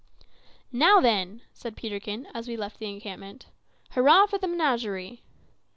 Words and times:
"Now, 0.71 0.99
then," 0.99 1.43
said 1.53 1.77
Peterkin, 1.77 2.27
as 2.33 2.47
we 2.47 2.57
left 2.57 2.79
the 2.79 2.87
encampment, 2.89 3.45
"hurrah, 3.91 4.25
for 4.25 4.39
the 4.39 4.47
menagerie!" 4.47 5.21